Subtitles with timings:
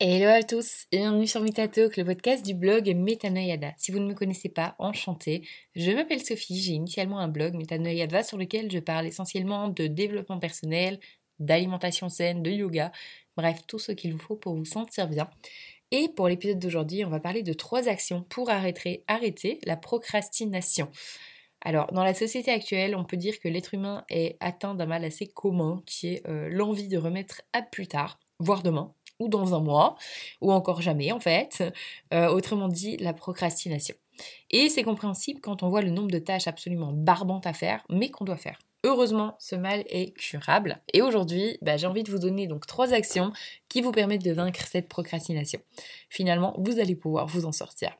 [0.00, 3.72] tous et bienvenue sur Metatalk, le podcast du blog Metanoyada.
[3.76, 5.42] Si vous ne me connaissez pas, enchantée.
[5.74, 10.38] Je m'appelle Sophie, j'ai initialement un blog Metanoyada sur lequel je parle essentiellement de développement
[10.38, 11.00] personnel,
[11.40, 12.92] d'alimentation saine, de yoga,
[13.36, 15.28] bref, tout ce qu'il vous faut pour vous sentir bien.
[15.90, 20.90] Et pour l'épisode d'aujourd'hui, on va parler de trois actions pour arrêter, arrêter la procrastination.
[21.60, 25.04] Alors, dans la société actuelle, on peut dire que l'être humain est atteint d'un mal
[25.04, 29.54] assez commun, qui est euh, l'envie de remettre à plus tard, voire demain, ou dans
[29.54, 29.96] un mois,
[30.40, 31.62] ou encore jamais en fait.
[32.12, 33.94] Euh, autrement dit, la procrastination.
[34.50, 38.10] Et c'est compréhensible quand on voit le nombre de tâches absolument barbantes à faire, mais
[38.10, 38.58] qu'on doit faire.
[38.84, 40.80] Heureusement, ce mal est curable.
[40.92, 43.32] Et aujourd'hui, bah, j'ai envie de vous donner donc trois actions
[43.68, 45.60] qui vous permettent de vaincre cette procrastination.
[46.08, 47.96] Finalement, vous allez pouvoir vous en sortir.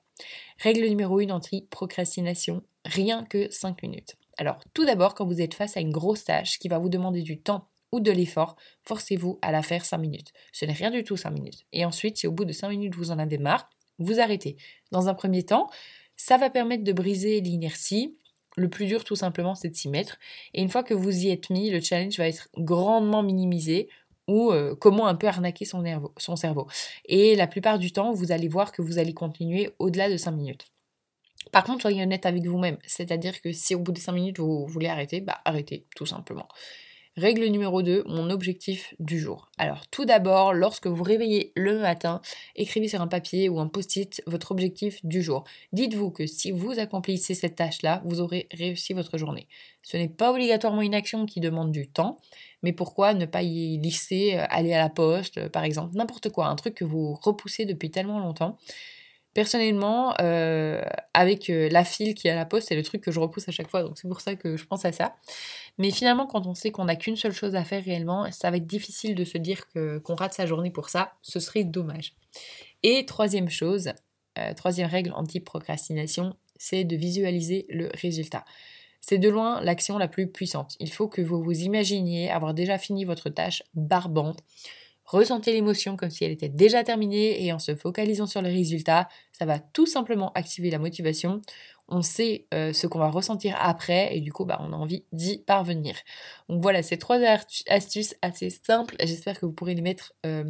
[0.59, 4.17] Règle numéro 1 anti-procrastination, rien que 5 minutes.
[4.37, 7.23] Alors, tout d'abord, quand vous êtes face à une grosse tâche qui va vous demander
[7.23, 10.33] du temps ou de l'effort, forcez-vous à la faire 5 minutes.
[10.53, 11.65] Ce n'est rien du tout 5 minutes.
[11.73, 14.57] Et ensuite, si au bout de 5 minutes vous en avez marre, vous arrêtez.
[14.93, 15.69] Dans un premier temps,
[16.17, 18.17] ça va permettre de briser l'inertie.
[18.57, 20.19] Le plus dur, tout simplement, c'est de s'y mettre.
[20.55, 23.89] Et une fois que vous y êtes mis, le challenge va être grandement minimisé
[24.27, 25.83] ou euh, comment un peu arnaquer son,
[26.37, 26.69] cerveau.
[27.07, 30.33] Et la plupart du temps, vous allez voir que vous allez continuer au-delà de 5
[30.33, 30.67] minutes.
[31.51, 32.77] Par contre, soyez honnête avec vous-même.
[32.85, 36.47] C'est-à-dire que si au bout de 5 minutes vous voulez arrêter, bah arrêtez, tout simplement.
[37.19, 39.51] Règle numéro 2, mon objectif du jour.
[39.59, 42.21] Alors tout d'abord, lorsque vous réveillez le matin,
[42.55, 45.43] écrivez sur un papier ou un post-it votre objectif du jour.
[45.73, 49.49] Dites-vous que si vous accomplissez cette tâche-là, vous aurez réussi votre journée.
[49.83, 52.21] Ce n'est pas obligatoirement une action qui demande du temps,
[52.63, 56.29] mais pourquoi ne pas y lisser, euh, aller à la poste, euh, par exemple, n'importe
[56.29, 58.59] quoi, un truc que vous repoussez depuis tellement longtemps.
[59.39, 60.83] Personnellement, euh,
[61.15, 63.53] avec la file qui est à la poste, c'est le truc que je repousse à
[63.53, 65.15] chaque fois, donc c'est pour ça que je pense à ça.
[65.79, 68.57] Mais finalement, quand on sait qu'on n'a qu'une seule chose à faire réellement, ça va
[68.57, 71.13] être difficile de se dire qu'on rate sa journée pour ça.
[71.23, 72.15] Ce serait dommage.
[72.83, 73.93] Et troisième chose,
[74.41, 78.45] euh, troisième règle anti-procrastination, c'est de visualiser le résultat.
[79.01, 80.75] C'est de loin l'action la plus puissante.
[80.81, 84.41] Il faut que vous vous imaginiez avoir déjà fini votre tâche barbante.
[85.09, 89.09] Ressentez l'émotion comme si elle était déjà terminée et en se focalisant sur le résultat,
[89.33, 91.41] ça va tout simplement activer la motivation
[91.89, 95.05] on sait euh, ce qu'on va ressentir après et du coup bah, on a envie
[95.13, 95.97] d'y parvenir.
[96.49, 97.19] Donc voilà, ces trois
[97.69, 100.45] astuces assez simples, j'espère que vous pourrez les mettre euh,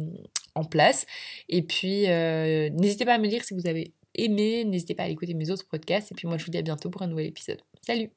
[0.55, 1.05] en place.
[1.47, 5.07] Et puis euh, n'hésitez pas à me dire si vous avez aimé, n'hésitez pas à
[5.07, 7.27] écouter mes autres podcasts et puis moi je vous dis à bientôt pour un nouvel
[7.27, 7.61] épisode.
[7.81, 8.11] Salut